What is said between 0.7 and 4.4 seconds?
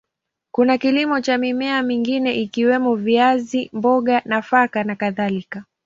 kilimo cha mimea mingine ikiwemo viazi, mboga,